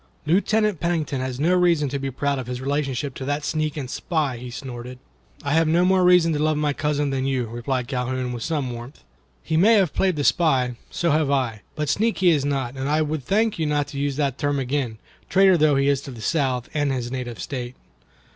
[0.25, 3.87] "Lieutenant Pennington has no reason to be proud of his relationship to that sneak and
[3.87, 4.97] spy," he snorted.
[5.43, 8.71] "I have no more reason to love my cousin than you," replied Calhoun, with some
[8.73, 9.03] warmth.
[9.43, 12.89] "He may have played the spy; so have I; but sneak he is not, and
[12.89, 14.97] I would thank you not to use the term again,
[15.29, 17.75] traitor though he is to the South and his native state."